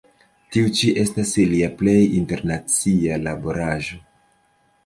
Tiu 0.53 0.71
ĉi 0.79 0.89
estas 1.01 1.33
lia 1.51 1.69
plej 1.83 1.97
internacia 2.21 3.21
laboraĵo. 3.29 4.01